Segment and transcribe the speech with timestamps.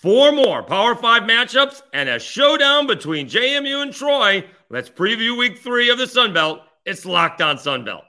[0.00, 4.44] Four more Power Five matchups and a showdown between JMU and Troy.
[4.68, 6.60] Let's preview week three of the Sun Belt.
[6.84, 8.02] It's Locked On Sun Belt.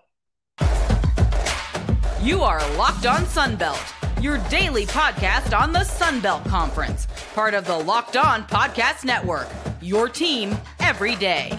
[2.21, 3.81] You are Locked On Sun Belt,
[4.19, 9.47] your daily podcast on the Sun Belt Conference, part of the Locked On Podcast Network.
[9.79, 11.57] Your team every day.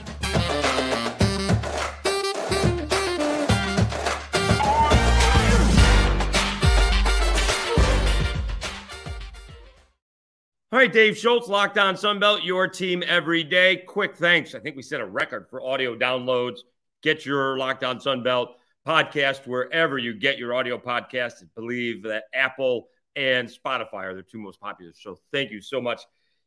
[10.76, 13.76] All right, Dave Schultz, Locked On Sunbelt, your team every day.
[13.76, 14.54] Quick thanks.
[14.54, 16.58] I think we set a record for audio downloads.
[17.02, 18.48] Get your Locked On Sunbelt
[18.86, 21.42] podcast wherever you get your audio podcast.
[21.42, 24.92] I believe that Apple and Spotify are the two most popular.
[24.94, 26.02] So thank you so much.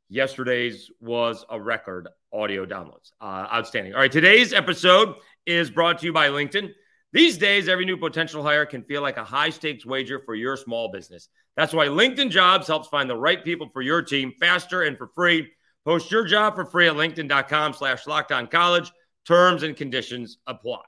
[0.09, 3.13] Yesterday's was a record audio downloads.
[3.19, 3.95] Uh, outstanding.
[3.95, 5.15] All right, today's episode
[5.47, 6.69] is brought to you by LinkedIn.
[7.11, 10.55] These days, every new potential hire can feel like a high stakes wager for your
[10.55, 11.29] small business.
[11.59, 15.07] That's why LinkedIn Jobs helps find the right people for your team faster and for
[15.07, 15.51] free.
[15.83, 18.89] Post your job for free at linkedin.com slash locked on college.
[19.27, 20.79] Terms and conditions apply.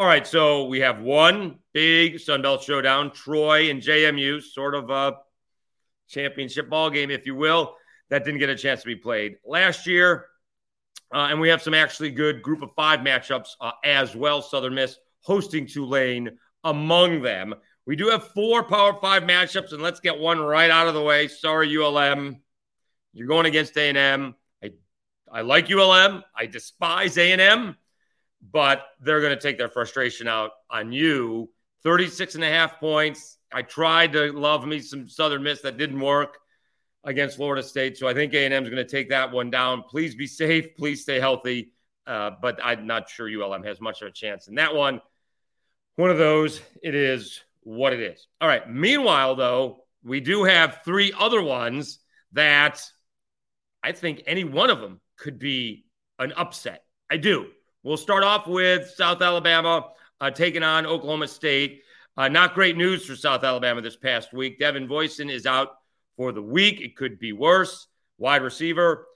[0.00, 5.14] All right, so we have one big Sunbelt showdown, Troy and JMU, sort of a
[6.08, 7.76] championship ball game, if you will,
[8.08, 10.26] that didn't get a chance to be played last year.
[11.14, 14.42] Uh, and we have some actually good group of five matchups uh, as well.
[14.42, 16.30] Southern Miss hosting Tulane
[16.64, 17.54] among them.
[17.90, 21.02] We do have four Power Five matchups, and let's get one right out of the
[21.02, 21.26] way.
[21.26, 22.40] Sorry, ULM,
[23.12, 24.36] you're going against A&M.
[24.62, 24.70] I,
[25.28, 26.22] I like ULM.
[26.36, 27.76] I despise A&M,
[28.52, 31.50] but they're going to take their frustration out on you.
[31.82, 33.38] 36 and a half points.
[33.52, 36.38] I tried to love me some Southern Miss that didn't work
[37.02, 39.82] against Florida State, so I think A&M is going to take that one down.
[39.82, 40.76] Please be safe.
[40.76, 41.72] Please stay healthy.
[42.06, 45.00] Uh, but I'm not sure ULM has much of a chance in that one.
[45.96, 48.26] One of those, it is what it is.
[48.40, 48.68] All right.
[48.68, 51.98] Meanwhile, though, we do have three other ones
[52.32, 52.82] that
[53.82, 55.84] I think any one of them could be
[56.18, 56.84] an upset.
[57.10, 57.46] I do.
[57.82, 59.88] We'll start off with South Alabama
[60.20, 61.82] uh, taking on Oklahoma State.
[62.16, 64.58] Uh, not great news for South Alabama this past week.
[64.58, 65.70] Devin Voisin is out
[66.16, 66.80] for the week.
[66.80, 67.86] It could be worse.
[68.18, 69.06] Wide receiver.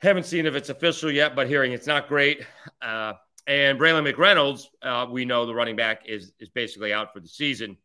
[0.00, 2.44] Haven't seen if it's official yet, but hearing it's not great.
[2.80, 3.14] Uh,
[3.46, 7.28] and Braylon McReynolds, uh, we know the running back is is basically out for the
[7.28, 7.76] season.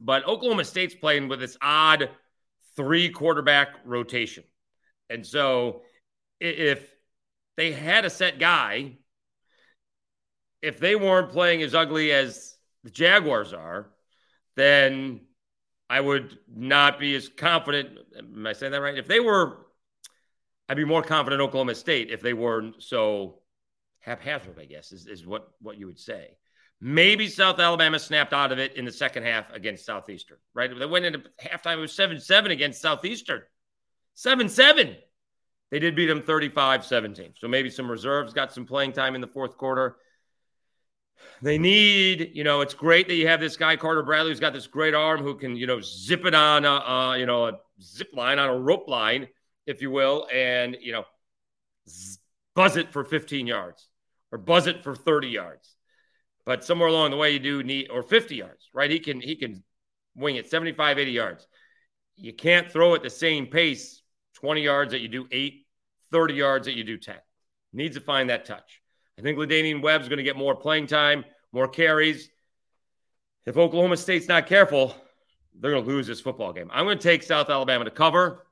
[0.00, 2.10] But Oklahoma State's playing with this odd
[2.76, 4.44] three quarterback rotation.
[5.10, 5.82] And so
[6.40, 6.88] if
[7.56, 8.98] they had a set guy,
[10.62, 13.90] if they weren't playing as ugly as the Jaguars are,
[14.54, 15.22] then
[15.90, 17.98] I would not be as confident.
[18.16, 18.96] Am I saying that right?
[18.96, 19.66] If they were,
[20.68, 23.40] I'd be more confident Oklahoma State if they weren't so
[24.08, 26.36] haphazard, I guess, is, is what, what you would say.
[26.80, 30.70] Maybe South Alabama snapped out of it in the second half against Southeastern, right?
[30.76, 33.42] They went into halftime, it was 7 7 against Southeastern.
[34.14, 34.96] 7 7.
[35.70, 37.34] They did beat them 35 17.
[37.36, 39.96] So maybe some reserves got some playing time in the fourth quarter.
[41.42, 44.52] They need, you know, it's great that you have this guy, Carter Bradley, who's got
[44.52, 47.52] this great arm who can, you know, zip it on a, uh, you know, a
[47.82, 49.26] zip line, on a rope line,
[49.66, 51.04] if you will, and, you know,
[52.54, 53.87] buzz it for 15 yards
[54.32, 55.74] or buzz it for 30 yards.
[56.44, 58.90] But somewhere along the way, you do need, or 50 yards, right?
[58.90, 59.62] He can, he can
[60.14, 61.46] wing it 75, 80 yards.
[62.16, 64.02] You can't throw at the same pace
[64.34, 65.66] 20 yards that you do eight,
[66.10, 67.16] 30 yards that you do 10.
[67.72, 68.80] Needs to find that touch.
[69.18, 72.30] I think LaDainian Webb's going to get more playing time, more carries.
[73.46, 74.94] If Oklahoma State's not careful,
[75.58, 76.70] they're going to lose this football game.
[76.72, 78.46] I'm going to take South Alabama to cover.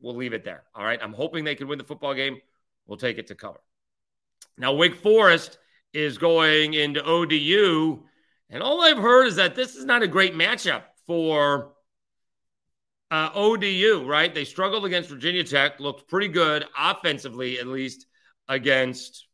[0.00, 0.64] We'll leave it there.
[0.74, 0.98] All right.
[1.00, 2.38] I'm hoping they can win the football game.
[2.86, 3.60] We'll take it to cover.
[4.58, 5.58] Now, Wake Forest
[5.92, 8.02] is going into ODU,
[8.50, 11.72] and all I've heard is that this is not a great matchup for
[13.10, 14.34] uh, ODU, right?
[14.34, 18.06] They struggled against Virginia Tech, looked pretty good offensively, at least
[18.48, 19.26] against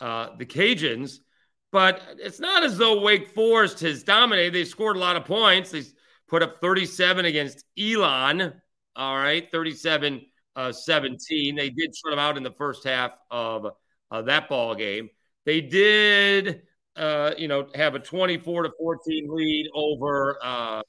[0.00, 1.18] uh, the Cajuns.
[1.72, 4.54] But it's not as though Wake Forest has dominated.
[4.54, 5.70] They scored a lot of points.
[5.70, 5.82] They
[6.28, 8.54] put up 37 against Elon.
[8.96, 10.20] All right, 37
[10.56, 11.56] uh, 17.
[11.56, 13.66] They did shut them out in the first half of
[14.10, 15.10] uh, that ball game.
[15.44, 16.62] They did,
[16.96, 20.82] uh, you know, have a 24 to 14 lead over uh,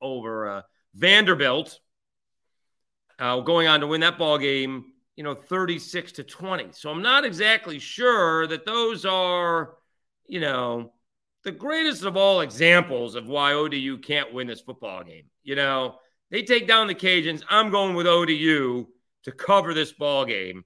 [0.00, 0.62] over uh,
[0.94, 1.78] Vanderbilt,
[3.18, 4.86] uh, going on to win that ball game.
[5.16, 6.68] You know, 36 to 20.
[6.72, 9.74] So I'm not exactly sure that those are,
[10.26, 10.92] you know,
[11.44, 15.24] the greatest of all examples of why ODU can't win this football game.
[15.42, 15.96] You know,
[16.30, 17.42] they take down the Cajuns.
[17.48, 18.86] I'm going with ODU
[19.24, 20.64] to cover this ball game.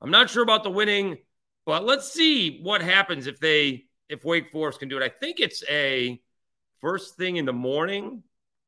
[0.00, 1.18] I'm not sure about the winning,
[1.66, 5.02] but let's see what happens if they if Wake Forest can do it.
[5.02, 6.20] I think it's a
[6.80, 8.22] first thing in the morning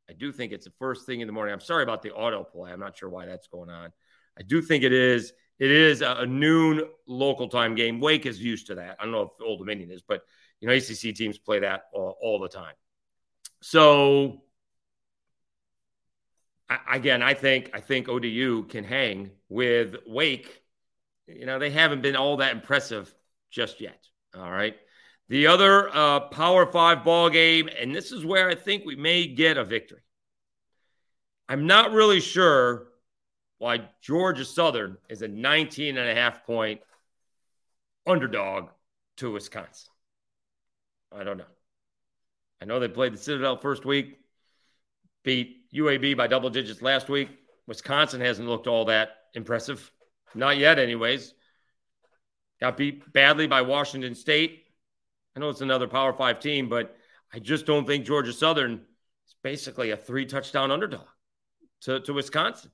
[0.09, 1.53] I do think it's the first thing in the morning.
[1.53, 2.71] I'm sorry about the auto play.
[2.71, 3.93] I'm not sure why that's going on.
[4.39, 5.33] I do think it is.
[5.59, 7.99] It is a, noon local time game.
[7.99, 8.99] Wake is used to that.
[9.01, 10.23] I don't know if Old Dominion is, but
[10.61, 12.75] you know, ACC teams play that all, all the time.
[13.63, 14.43] So
[16.69, 20.63] I, again, I think I think ODU can hang with Wake.
[21.27, 23.15] You know, they haven't been all that impressive
[23.51, 24.07] just yet.
[24.37, 24.77] All right.
[25.29, 29.27] The other uh, Power Five ball game, and this is where I think we may
[29.27, 30.03] get a victory.
[31.49, 32.89] I'm not really sure
[33.59, 36.81] why Georgia Southern is a 19 and a half point
[38.07, 38.69] underdog
[39.17, 39.91] to Wisconsin.
[41.13, 41.45] I don't know.
[42.61, 44.19] I know they played the Citadel first week,
[45.25, 47.29] beat UAB by double digits last week.
[47.67, 49.91] Wisconsin hasn't looked all that impressive.
[50.37, 51.35] Not yet, anyways.
[52.61, 54.65] Got beat badly by Washington State.
[55.35, 56.97] I know it's another Power Five team, but
[57.33, 58.75] I just don't think Georgia Southern
[59.27, 61.07] is basically a three touchdown underdog
[61.83, 62.71] to, to Wisconsin.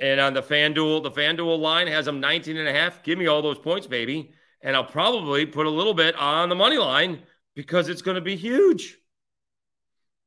[0.00, 3.02] And on the FanDuel, the FanDuel line has them 19 and a half.
[3.02, 4.32] Give me all those points, baby.
[4.60, 7.22] And I'll probably put a little bit on the money line
[7.54, 8.98] because it's going to be huge.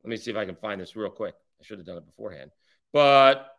[0.03, 1.35] Let me see if I can find this real quick.
[1.59, 2.51] I should have done it beforehand.
[2.94, 3.56] But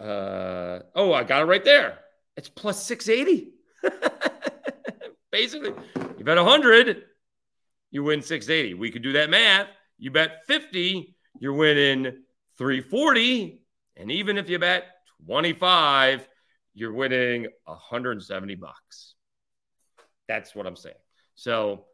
[0.00, 1.98] uh, oh, I got it right there.
[2.36, 3.52] It's plus 680.
[5.30, 5.72] Basically,
[6.18, 7.04] you bet 100,
[7.90, 8.74] you win 680.
[8.74, 9.68] We could do that math.
[9.98, 12.04] You bet 50, you're winning
[12.56, 13.60] 340.
[13.96, 14.84] And even if you bet
[15.26, 16.26] 25,
[16.74, 19.14] you're winning 170 bucks.
[20.28, 20.96] That's what I'm saying.
[21.34, 21.84] So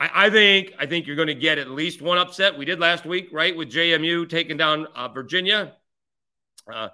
[0.00, 2.58] I, I think I think you're going to get at least one upset.
[2.58, 5.74] We did last week, right, with JMU taking down uh, Virginia.
[6.72, 6.88] Uh,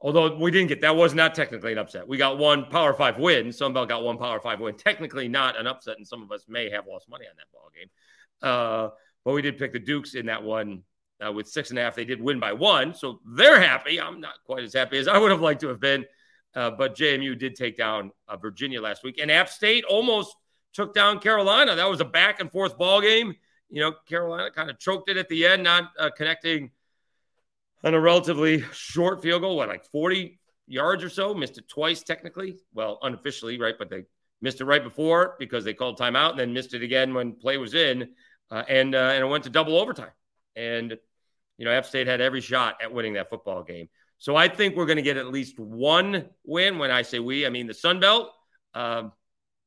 [0.00, 2.06] although we didn't get that was not technically an upset.
[2.06, 3.48] We got one Power Five win.
[3.48, 4.74] Sunbelt got one Power Five win.
[4.76, 7.70] Technically not an upset, and some of us may have lost money on that ball
[7.74, 7.88] game.
[8.42, 8.90] Uh,
[9.24, 10.82] but we did pick the Dukes in that one
[11.24, 11.94] uh, with six and a half.
[11.94, 14.00] They did win by one, so they're happy.
[14.00, 16.04] I'm not quite as happy as I would have liked to have been.
[16.54, 20.36] Uh, but JMU did take down uh, Virginia last week, and App State almost
[20.72, 21.74] took down Carolina.
[21.74, 23.34] That was a back and forth ball game.
[23.70, 26.70] You know, Carolina kind of choked it at the end, not uh, connecting
[27.84, 31.34] on a relatively short field goal, what, like 40 yards or so?
[31.34, 32.58] Missed it twice, technically.
[32.72, 33.74] Well, unofficially, right?
[33.78, 34.04] But they
[34.40, 37.58] missed it right before because they called timeout and then missed it again when play
[37.58, 38.08] was in.
[38.50, 40.12] Uh, and, uh, and it went to double overtime.
[40.56, 40.96] And,
[41.58, 43.88] you know, App State had every shot at winning that football game.
[44.18, 46.78] So I think we're going to get at least one win.
[46.78, 48.30] When I say we, I mean the Sun Belt.
[48.72, 49.12] Um,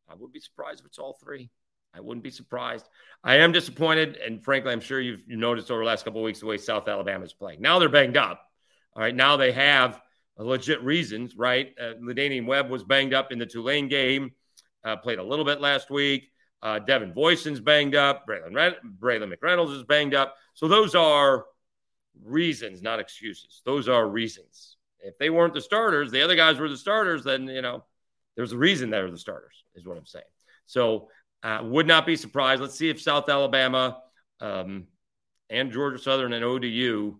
[0.09, 1.49] I would be surprised if it's all three.
[1.97, 2.87] I wouldn't be surprised.
[3.23, 6.39] I am disappointed, and frankly, I'm sure you've, noticed over the last couple of weeks
[6.39, 7.61] the way South Alabama is playing.
[7.61, 8.41] Now they're banged up.
[8.95, 9.99] All right, now they have
[10.37, 11.73] legit reasons, right?
[11.79, 14.31] Uh, LaDainian Webb was banged up in the Tulane game,
[14.83, 16.31] uh, played a little bit last week.
[16.61, 18.27] Uh, Devin Voisin's banged up.
[18.27, 20.35] Braylon, Red- Braylon McReynolds is banged up.
[20.53, 21.45] So those are
[22.23, 23.61] reasons, not excuses.
[23.65, 24.77] Those are reasons.
[24.99, 27.83] If they weren't the starters, the other guys were the starters, then, you know,
[28.35, 30.25] there's a reason they're the starters, is what I'm saying.
[30.65, 31.09] So,
[31.43, 32.61] uh, would not be surprised.
[32.61, 34.01] Let's see if South Alabama
[34.39, 34.87] um,
[35.49, 37.17] and Georgia Southern and ODU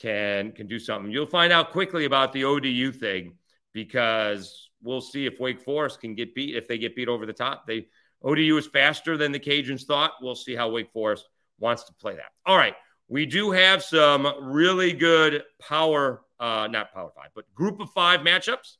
[0.00, 1.10] can can do something.
[1.10, 3.34] You'll find out quickly about the ODU thing
[3.72, 6.54] because we'll see if Wake Forest can get beat.
[6.54, 7.86] If they get beat over the top, they
[8.22, 10.12] ODU is faster than the Cajuns thought.
[10.20, 12.32] We'll see how Wake Forest wants to play that.
[12.44, 12.74] All right,
[13.08, 18.20] we do have some really good power, uh, not power five, but group of five
[18.20, 18.76] matchups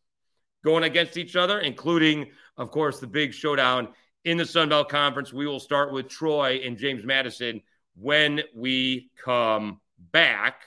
[0.64, 3.88] going against each other, including, of course, the big showdown
[4.26, 5.32] in the Sun Belt Conference.
[5.32, 7.62] We will start with Troy and James Madison
[7.94, 9.80] when we come
[10.12, 10.62] back.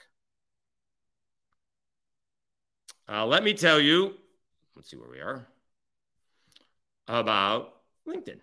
[3.06, 4.14] Uh, let me tell you,
[4.74, 5.46] let's see where we are,
[7.06, 7.74] about
[8.08, 8.40] LinkedIn.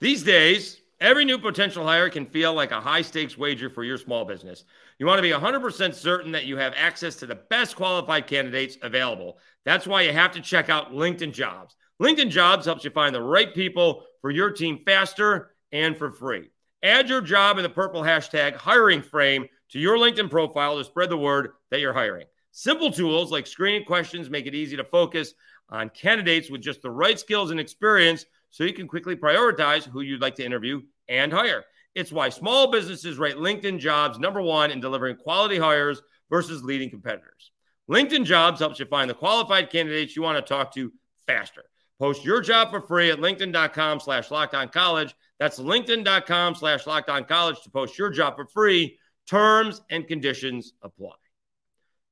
[0.00, 3.96] These days, Every new potential hire can feel like a high stakes wager for your
[3.96, 4.64] small business.
[5.00, 8.76] You want to be 100% certain that you have access to the best qualified candidates
[8.82, 9.38] available.
[9.64, 11.74] That's why you have to check out LinkedIn Jobs.
[12.02, 16.50] LinkedIn Jobs helps you find the right people for your team faster and for free.
[16.82, 21.08] Add your job in the purple hashtag hiring frame to your LinkedIn profile to spread
[21.08, 22.26] the word that you're hiring.
[22.52, 25.32] Simple tools like screening questions make it easy to focus
[25.70, 30.02] on candidates with just the right skills and experience so you can quickly prioritize who
[30.02, 31.64] you'd like to interview and hire.
[31.94, 36.90] It's why small businesses rate LinkedIn jobs number one in delivering quality hires versus leading
[36.90, 37.50] competitors.
[37.90, 40.92] LinkedIn jobs helps you find the qualified candidates you want to talk to
[41.26, 41.64] faster.
[41.98, 45.14] Post your job for free at LinkedIn.com slash locked on college.
[45.38, 48.98] That's LinkedIn.com slash locked on college to post your job for free.
[49.28, 51.14] Terms and conditions apply.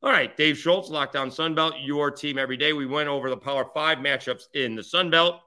[0.02, 2.72] All right, Dave Schultz, Locked On Sunbelt, your team every day.
[2.72, 5.40] We went over the Power Five matchups in the Sunbelt.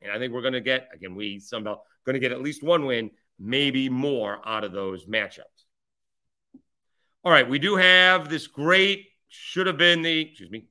[0.00, 2.62] And I think we're going to get, again, we somehow going to get at least
[2.62, 5.40] one win, maybe more out of those matchups.
[7.24, 10.66] All right, we do have this great, should have been the, excuse me,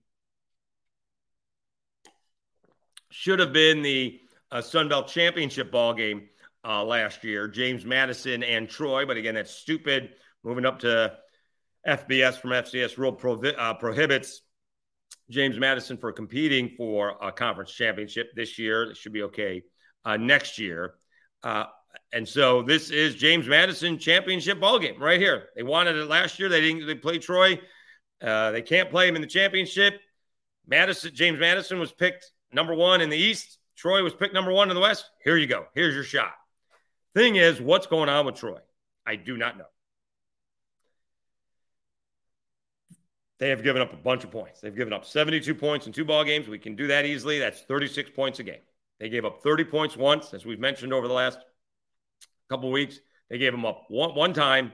[3.11, 4.19] should have been the
[4.51, 6.29] uh, Sun Belt Championship ball game
[6.65, 7.47] uh, last year.
[7.47, 10.11] James Madison and Troy, but again, that's stupid.
[10.43, 11.13] Moving up to
[11.87, 14.41] FBS from FCS rule provi- uh, prohibits
[15.29, 18.83] James Madison for competing for a conference championship this year.
[18.91, 19.63] It should be okay
[20.03, 20.95] uh, next year.
[22.13, 25.49] And so this is James Madison championship ball game right here.
[25.55, 26.49] They wanted it last year.
[26.49, 26.87] They didn't.
[26.87, 27.59] They play Troy.
[28.21, 29.99] Uh, they can't play him in the championship.
[30.67, 33.59] Madison, James Madison was picked number one in the East.
[33.75, 35.09] Troy was picked number one in the West.
[35.23, 35.65] Here you go.
[35.73, 36.33] Here's your shot.
[37.13, 38.59] Thing is, what's going on with Troy?
[39.05, 39.65] I do not know.
[43.37, 44.61] They have given up a bunch of points.
[44.61, 46.47] They've given up 72 points in two ball games.
[46.47, 47.37] We can do that easily.
[47.37, 48.61] That's 36 points a game.
[48.99, 51.39] They gave up 30 points once, as we've mentioned over the last
[52.49, 52.99] couple weeks.
[53.29, 54.73] They gave them up one, one time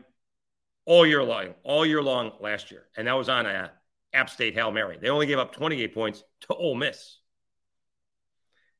[0.85, 3.71] all year long, all year long last year, and that was on a
[4.13, 4.97] App State Hail Mary.
[5.01, 7.17] They only gave up 28 points to Ole Miss.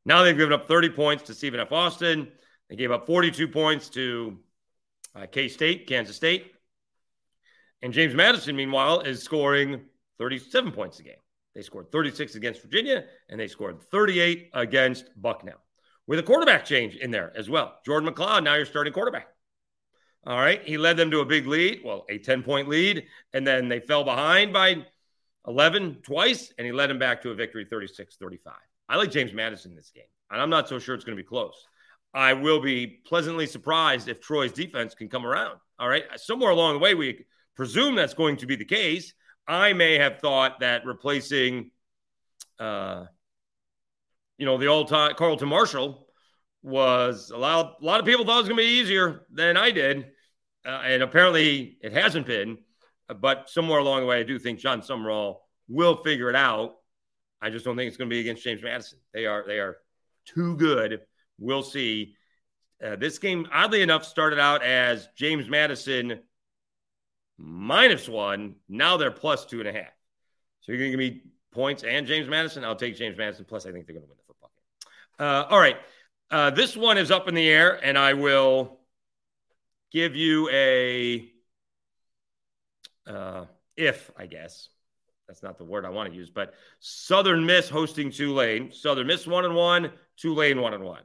[0.03, 1.71] Now they've given up 30 points to Stephen F.
[1.71, 2.31] Austin.
[2.69, 4.39] They gave up 42 points to
[5.15, 6.51] uh, K State, Kansas State.
[7.81, 9.81] And James Madison, meanwhile, is scoring
[10.19, 11.15] 37 points a game.
[11.55, 15.62] They scored 36 against Virginia, and they scored 38 against Bucknell.
[16.12, 17.80] With a quarterback change in there as well.
[17.86, 19.30] Jordan McCloud, now you're starting quarterback.
[20.27, 20.62] All right.
[20.62, 23.80] He led them to a big lead, well, a 10 point lead, and then they
[23.80, 24.86] fell behind by
[25.48, 28.56] 11 twice, and he led them back to a victory 36 35.
[28.89, 31.24] I like James Madison in this game, and I'm not so sure it's going to
[31.24, 31.65] be close.
[32.13, 35.60] I will be pleasantly surprised if Troy's defense can come around.
[35.80, 36.03] All right.
[36.18, 37.24] Somewhere along the way, we
[37.56, 39.13] presume that's going to be the case.
[39.48, 41.72] I may have thought that replacing,
[42.60, 43.06] uh,
[44.38, 46.00] you know, the old time Carlton Martial
[46.63, 49.58] was a lot, a lot of people thought it was going to be easier than
[49.58, 50.12] I did.
[50.65, 52.58] Uh, and apparently it hasn't been.
[53.20, 55.38] But somewhere along the way, I do think Jon Sumrall
[55.68, 56.75] will figure it out.
[57.41, 59.00] I just don't think it's going to be against James Madison.
[59.13, 59.77] They are they are
[60.25, 61.01] too good.
[61.39, 62.15] We'll see.
[62.84, 66.20] Uh, this game, oddly enough, started out as James Madison
[67.38, 68.56] minus one.
[68.70, 69.91] Now they're plus two and a half.
[70.62, 72.63] So you're going to give me points and James Madison.
[72.63, 73.46] I'll take James Madison.
[73.46, 75.27] Plus, I think they're going to win the football game.
[75.27, 75.77] Uh, all right.
[76.31, 78.79] Uh, this one is up in the air, and I will
[79.91, 81.29] give you a
[83.05, 83.45] uh,
[83.75, 84.69] if, I guess.
[85.27, 88.71] That's not the word I want to use, but Southern Miss hosting Tulane.
[88.71, 91.03] Southern Miss one and one, Tulane one and one.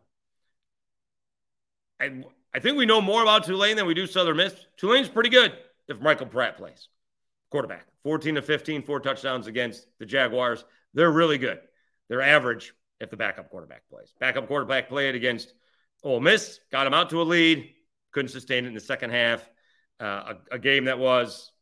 [2.00, 4.54] I, I think we know more about Tulane than we do Southern Miss.
[4.76, 5.52] Tulane's pretty good
[5.88, 6.88] if Michael Pratt plays.
[7.50, 10.64] Quarterback, 14 to 15, four touchdowns against the Jaguars.
[10.95, 11.61] They're really good.
[12.09, 14.15] They're average if the backup quarterback plays.
[14.19, 15.53] Backup quarterback played against
[16.03, 17.73] Ole Miss, got him out to a lead,
[18.12, 19.49] couldn't sustain it in the second half.
[20.00, 21.53] Uh, a, a, game that was,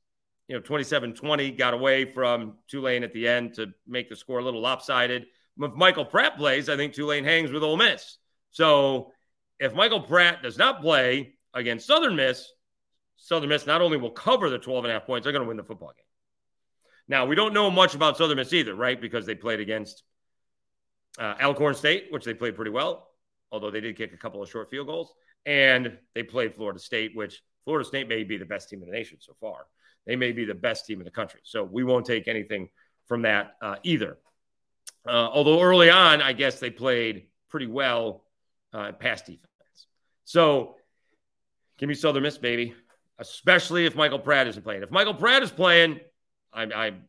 [0.49, 4.41] you know, 27 20, got away from Tulane at the end to make the score
[4.41, 5.27] a little lopsided.
[5.61, 8.19] If Michael Pratt plays, I think Tulane hangs with Ole Miss.
[8.51, 9.13] So
[9.61, 12.51] if Michael Pratt does not play against Southern Miss,
[13.17, 15.49] Southern Miss not only will cover the 12 and a half points, they're going to
[15.49, 16.05] win the football game.
[17.07, 19.01] Now, we don't know much about Southern Miss either, right?
[19.01, 20.03] Because they played against
[21.19, 23.09] uh, Alcorn State, which they played pretty well,
[23.53, 25.15] although they did kick a couple of short field goals.
[25.47, 28.95] And they played Florida State, which Florida State may be the best team in the
[28.95, 29.67] nation so far.
[30.07, 31.41] They may be the best team in the country.
[31.45, 32.69] So we won't take anything
[33.07, 34.19] from that uh, either.
[35.07, 38.25] Uh, although early on, I guess they played pretty well
[38.73, 39.41] uh, pass defense.
[40.25, 40.77] So
[41.79, 42.75] give me Southern Miss, baby,
[43.19, 44.83] especially if Michael Pratt isn't playing.
[44.83, 46.01] If Michael Pratt is playing,
[46.53, 47.03] I'm, I'm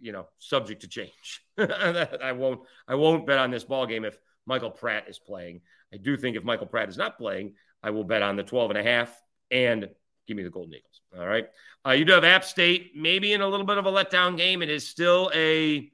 [0.00, 1.42] you know, subject to change.
[2.22, 5.60] I won't I won't bet on this ball game if Michael Pratt is playing.
[5.92, 8.72] I do think if Michael Pratt is not playing, I will bet on the 12
[8.72, 9.14] and a half
[9.50, 9.88] and
[10.26, 11.00] give me the Golden Eagles.
[11.18, 11.46] All right.
[11.86, 14.62] Uh, you do have App State, maybe in a little bit of a letdown game.
[14.62, 15.90] It is still a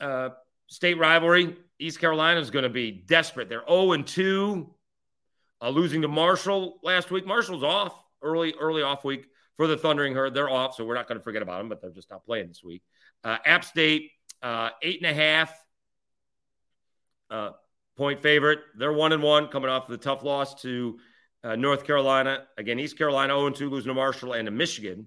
[0.00, 0.30] uh,
[0.66, 1.56] state rivalry.
[1.78, 3.48] East Carolina is going to be desperate.
[3.48, 4.74] They're 0 and 2,
[5.62, 7.26] uh, losing to Marshall last week.
[7.26, 9.26] Marshall's off early, early off week
[9.56, 10.34] for the Thundering Herd.
[10.34, 12.48] They're off, so we're not going to forget about them, but they're just not playing
[12.48, 12.82] this week.
[13.22, 14.10] Uh, App State,
[14.42, 15.52] uh, eight and a half
[17.30, 17.50] uh,
[17.96, 18.60] point favorite.
[18.76, 20.98] They're one and one coming off the tough loss to
[21.44, 22.46] uh, North Carolina.
[22.58, 25.06] Again, East Carolina 0 2, losing to Marshall and to Michigan.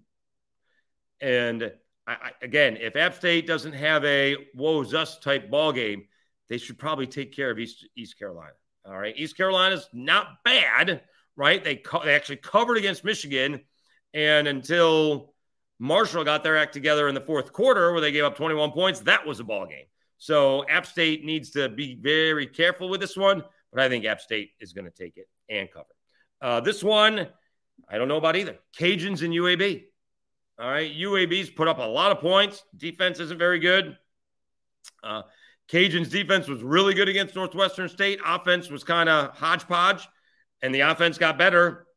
[1.21, 1.71] And
[2.07, 6.05] I, I, again, if App State doesn't have a woes us type ball game,
[6.49, 8.53] they should probably take care of East, East Carolina.
[8.85, 9.15] All right.
[9.17, 11.01] East Carolina's not bad,
[11.37, 11.63] right?
[11.63, 13.61] They, co- they actually covered against Michigan
[14.13, 15.32] and until
[15.79, 19.01] Marshall got their act together in the fourth quarter, where they gave up 21 points,
[19.01, 19.85] that was a ball game.
[20.17, 24.21] So App State needs to be very careful with this one, but I think App
[24.21, 25.85] State is going to take it and cover.
[26.41, 27.27] Uh, this one,
[27.89, 28.57] I don't know about either.
[28.77, 29.83] Cajuns and UAB.
[30.59, 30.93] All right.
[30.93, 32.63] UAB's put up a lot of points.
[32.77, 33.97] Defense isn't very good.
[35.03, 35.23] Uh,
[35.69, 38.19] Cajuns defense was really good against Northwestern State.
[38.25, 40.07] Offense was kind of hodgepodge,
[40.61, 41.87] and the offense got better,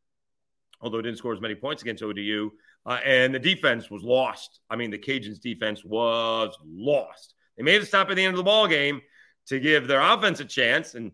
[0.80, 2.50] although it didn't score as many points against ODU.
[2.86, 4.60] Uh, and the defense was lost.
[4.70, 7.34] I mean, the Cajuns defense was lost.
[7.56, 9.00] They made a stop at the end of the ball game
[9.46, 11.10] to give their offense a chance, and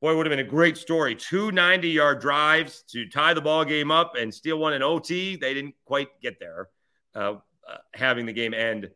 [0.00, 1.14] boy, it would have been a great story.
[1.14, 5.36] Two 90 yard drives to tie the ball game up and steal one in OT.
[5.36, 6.68] They didn't quite get there,
[7.14, 7.34] uh,
[7.68, 8.90] uh, having the game end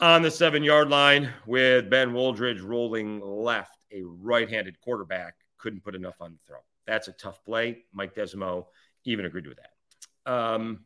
[0.00, 5.82] on the seven yard line with Ben Wooldridge rolling left, a right handed quarterback couldn't
[5.82, 6.58] put enough on the throw.
[6.86, 7.84] That's a tough play.
[7.92, 8.66] Mike Desormeaux
[9.04, 10.30] even agreed with that.
[10.30, 10.80] Um,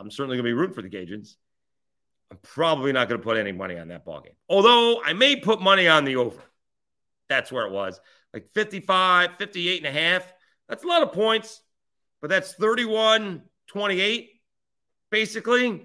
[0.00, 1.34] I'm certainly going to be rooting for the Cajuns.
[2.30, 4.34] I'm probably not going to put any money on that ball game.
[4.48, 6.40] Although I may put money on the over.
[7.28, 8.00] That's where it was.
[8.32, 10.32] Like 55, 58 and a half.
[10.68, 11.60] That's a lot of points,
[12.20, 14.30] but that's 31 28
[15.10, 15.84] basically.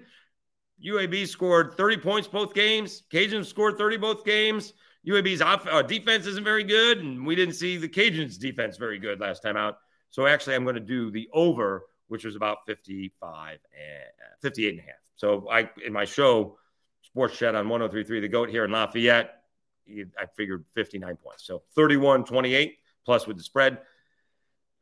[0.84, 3.02] UAB scored 30 points both games.
[3.12, 4.72] Cajuns scored 30 both games.
[5.06, 8.98] UAB's off, uh, defense isn't very good, and we didn't see the Cajuns' defense very
[8.98, 9.78] good last time out.
[10.10, 14.78] So actually, I'm going to do the over, which was about 55 and 58 and
[14.78, 14.94] a half.
[15.16, 16.58] So I in my show,
[17.02, 19.42] Sports Chat on 1033 The Goat here in Lafayette,
[19.88, 21.46] I figured 59 points.
[21.46, 23.78] So 31 28 plus with the spread,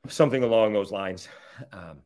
[0.09, 1.29] something along those lines.
[1.73, 1.99] Um,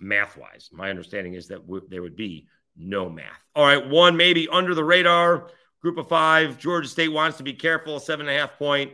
[0.00, 0.70] math wise.
[0.72, 3.44] My understanding is that w- there would be no math.
[3.54, 5.48] All right, one maybe under the radar.
[5.80, 6.58] Group of five.
[6.58, 8.00] Georgia State wants to be careful.
[8.00, 8.92] Seven and a half point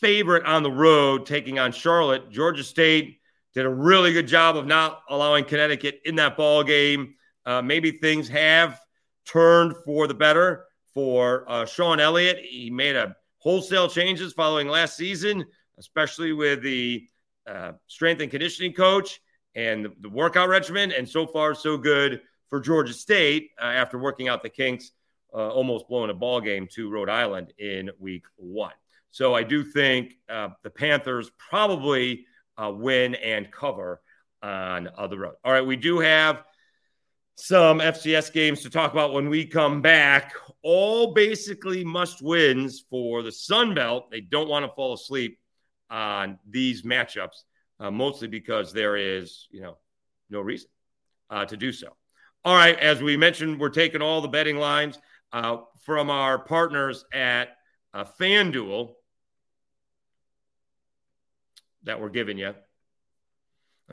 [0.00, 2.30] favorite on the road taking on Charlotte.
[2.30, 3.20] Georgia State
[3.56, 7.14] did a really good job of not allowing Connecticut in that ball game.
[7.46, 8.78] Uh, maybe things have
[9.24, 12.36] turned for the better for uh, Shawn Elliott.
[12.44, 15.42] He made a wholesale changes following last season,
[15.78, 17.08] especially with the
[17.46, 19.22] uh, strength and conditioning coach
[19.54, 20.92] and the, workout regimen.
[20.92, 24.90] And so far, so good for Georgia State uh, after working out the kinks,
[25.32, 28.74] uh, almost blowing a ball game to Rhode Island in week one.
[29.12, 34.00] So I do think uh, the Panthers probably uh, win and cover
[34.42, 35.34] on uh, the road.
[35.44, 36.42] All right, we do have
[37.36, 40.32] some FCS games to talk about when we come back.
[40.62, 44.10] All basically must wins for the Sun Belt.
[44.10, 45.38] They don't want to fall asleep
[45.90, 47.42] on these matchups
[47.80, 49.76] uh, mostly because there is, you know,
[50.30, 50.68] no reason
[51.30, 51.88] uh, to do so.
[52.44, 54.98] All right, as we mentioned, we're taking all the betting lines
[55.32, 57.56] uh, from our partners at
[57.92, 58.94] uh, FanDuel
[61.86, 62.54] that we're giving you.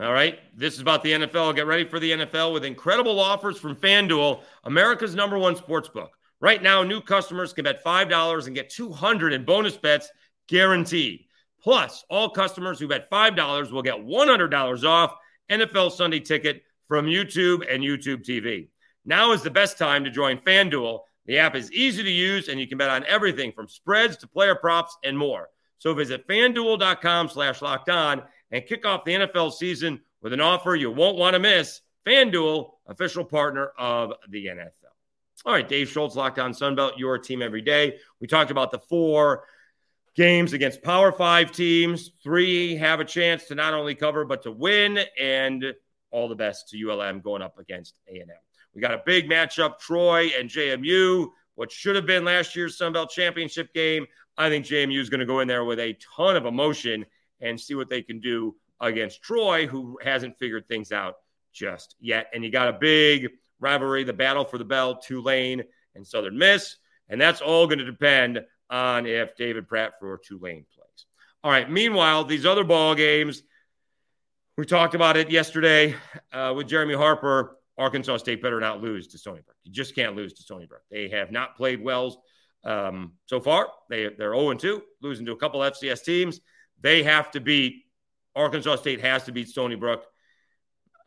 [0.01, 1.55] All right, this is about the NFL.
[1.55, 6.17] Get ready for the NFL with incredible offers from FanDuel, America's number one sports book.
[6.41, 10.09] Right now, new customers can bet $5 and get 200 in bonus bets
[10.47, 11.25] guaranteed.
[11.61, 15.15] Plus, all customers who bet $5 will get $100 off
[15.49, 18.67] NFL Sunday ticket from YouTube and YouTube TV.
[19.05, 20.99] Now is the best time to join FanDuel.
[21.27, 24.27] The app is easy to use and you can bet on everything from spreads to
[24.27, 25.49] player props and more.
[25.77, 30.75] So visit fanduel.com slash locked on and kick off the NFL season with an offer
[30.75, 31.81] you won't want to miss.
[32.05, 34.71] FanDuel, official partner of the NFL.
[35.45, 37.97] All right, Dave Schultz, Locked On Sunbelt, your team every day.
[38.21, 39.43] We talked about the four
[40.15, 42.11] games against Power Five teams.
[42.23, 45.65] Three have a chance to not only cover but to win, and
[46.11, 48.27] all the best to ULM going up against A&M.
[48.73, 51.27] We got a big matchup: Troy and JMU.
[51.55, 54.05] What should have been last year's Sun Belt Championship game.
[54.37, 57.05] I think JMU is going to go in there with a ton of emotion
[57.41, 61.15] and see what they can do against Troy, who hasn't figured things out
[61.53, 62.27] just yet.
[62.33, 65.63] And you got a big rivalry, the battle for the bell, Tulane
[65.95, 66.77] and Southern Miss.
[67.09, 71.05] And that's all going to depend on if David Pratt for Tulane plays.
[71.43, 71.69] All right.
[71.69, 73.43] Meanwhile, these other ball games,
[74.57, 75.95] we talked about it yesterday
[76.31, 77.57] uh, with Jeremy Harper.
[77.77, 79.57] Arkansas State better not lose to Stony Brook.
[79.63, 80.83] You just can't lose to Stony Brook.
[80.91, 82.23] They have not played well
[82.63, 83.67] um, so far.
[83.89, 86.39] They they're 0 2, losing to a couple FCS teams.
[86.81, 87.85] They have to beat
[88.35, 90.05] Arkansas State has to beat Stony Brook.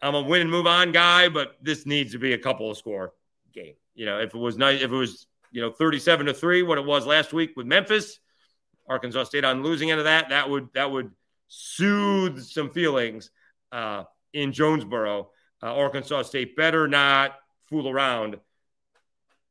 [0.02, 2.76] I'm a win and move on guy, but this needs to be a couple of
[2.76, 3.14] score
[3.52, 3.74] game.
[3.94, 5.26] You know, if it was nice, if it was
[5.56, 8.18] you know, 37 to 3, what it was last week with Memphis.
[8.88, 11.10] Arkansas State on losing end of that, that would that would
[11.48, 13.30] soothe some feelings
[13.72, 15.30] uh, in Jonesboro.
[15.62, 17.36] Uh, Arkansas State better not
[17.68, 18.36] fool around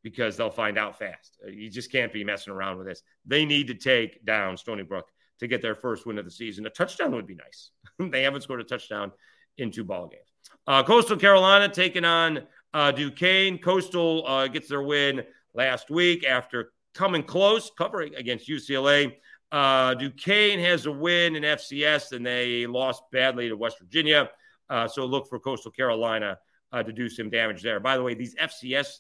[0.04, 1.38] because they'll find out fast.
[1.46, 3.02] Uh, you just can't be messing around with this.
[3.26, 5.08] They need to take down Stony Brook
[5.40, 6.66] to get their first win of the season.
[6.66, 7.72] A touchdown would be nice.
[8.12, 9.12] they haven't scored a touchdown
[9.58, 10.30] in two ball games.
[10.68, 13.58] Uh, Coastal Carolina taking on uh, Duquesne.
[13.58, 19.14] Coastal uh, gets their win last week after coming close, covering against UCLA.
[19.52, 24.30] Uh, Duquesne has a win in FCS, and they lost badly to West Virginia.
[24.70, 26.38] Uh, so look for Coastal Carolina
[26.72, 27.80] uh, to do some damage there.
[27.80, 29.00] By the way, these FCS,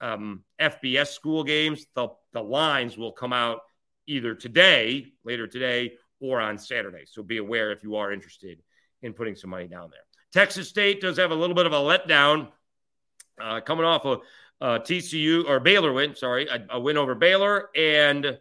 [0.00, 3.60] um, FBS school games, the, the lines will come out
[4.06, 7.04] either today, later today, or on Saturday.
[7.06, 8.62] So be aware if you are interested
[9.02, 10.00] in putting some money down there.
[10.32, 12.48] Texas State does have a little bit of a letdown
[13.40, 14.18] uh, coming off a,
[14.62, 18.38] TCU or Baylor win, sorry, a, a win over Baylor and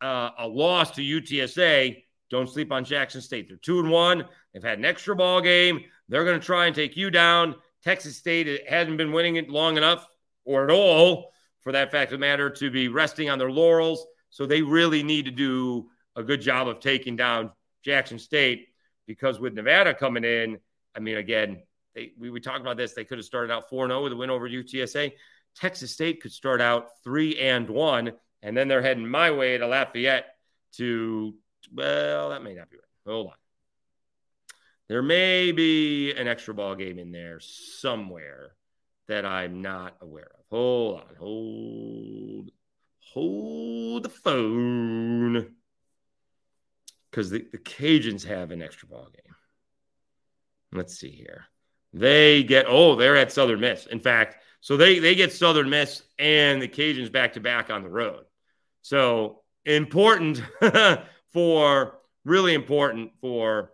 [0.00, 2.04] uh, a loss to UTSA.
[2.32, 3.46] Don't sleep on Jackson State.
[3.46, 4.24] They're two and one.
[4.52, 5.84] They've had an extra ball game.
[6.08, 7.56] They're going to try and take you down.
[7.84, 10.08] Texas State hasn't been winning it long enough
[10.46, 14.06] or at all, for that fact of matter, to be resting on their laurels.
[14.30, 17.50] So they really need to do a good job of taking down
[17.84, 18.68] Jackson State
[19.06, 20.58] because with Nevada coming in,
[20.96, 21.62] I mean, again,
[21.94, 22.94] they, we, we talked about this.
[22.94, 25.12] They could have started out 4 0 with a win over UTSA.
[25.54, 28.10] Texas State could start out 3 and 1,
[28.42, 30.34] and then they're heading my way to Lafayette
[30.76, 31.34] to,
[31.72, 33.12] well, that may not be right.
[33.12, 33.32] Hold on.
[34.88, 38.52] There may be an extra ball game in there somewhere
[39.08, 40.44] that I'm not aware of.
[40.50, 41.16] Hold on.
[41.18, 42.50] Hold.
[43.12, 45.54] Hold the phone
[47.10, 49.34] because the, the Cajuns have an extra ball game.
[50.72, 51.44] Let's see here.
[51.92, 53.84] They get oh, they're at Southern Miss.
[53.86, 57.82] In fact, so they they get Southern Miss and the Cajuns back to back on
[57.82, 58.24] the road.
[58.80, 60.42] So important
[61.32, 63.72] for really important for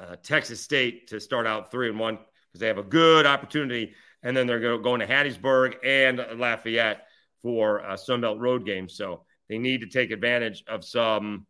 [0.00, 2.18] uh, Texas State to start out three and one
[2.48, 7.06] because they have a good opportunity, and then they're going to Hattiesburg and Lafayette
[7.42, 8.94] for uh, Sunbelt road games.
[8.96, 11.46] So they need to take advantage of some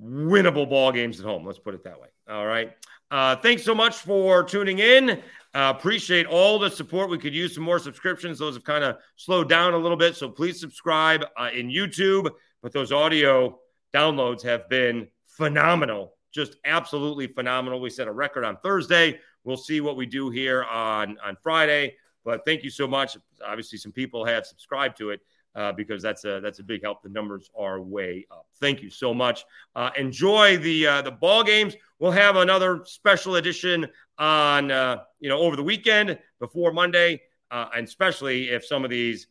[0.00, 1.44] winnable ball games at home.
[1.44, 2.08] Let's put it that way.
[2.28, 2.72] All right.
[3.10, 5.22] Uh, thanks so much for tuning in.
[5.58, 7.10] Uh, appreciate all the support.
[7.10, 8.38] We could use some more subscriptions.
[8.38, 10.14] Those have kind of slowed down a little bit.
[10.14, 12.30] So please subscribe uh, in YouTube.
[12.62, 13.58] But those audio
[13.92, 16.14] downloads have been phenomenal.
[16.30, 17.80] Just absolutely phenomenal.
[17.80, 19.18] We set a record on Thursday.
[19.42, 21.96] We'll see what we do here on, on Friday.
[22.24, 23.16] But thank you so much.
[23.44, 25.20] Obviously, some people have subscribed to it
[25.56, 27.02] uh, because that's a that's a big help.
[27.02, 28.46] The numbers are way up.
[28.60, 29.44] Thank you so much.
[29.74, 31.74] Uh, enjoy the uh, the ball games.
[31.98, 37.68] We'll have another special edition on uh, you know over the weekend before Monday, uh,
[37.76, 39.28] and especially if some of these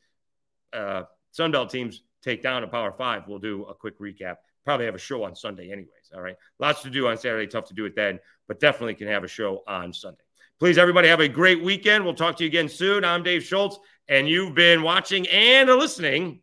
[0.73, 1.03] uh,
[1.37, 4.35] Sunbelt teams take down a Power Five, we'll do a quick recap.
[4.65, 6.11] Probably have a show on Sunday, anyways.
[6.13, 7.47] All right, lots to do on Saturday.
[7.47, 10.23] Tough to do it then, but definitely can have a show on Sunday.
[10.59, 12.03] Please, everybody, have a great weekend.
[12.03, 13.05] We'll talk to you again soon.
[13.05, 16.41] I'm Dave Schultz, and you've been watching and listening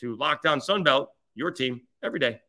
[0.00, 2.40] to Locked On Sunbelt, your team every day.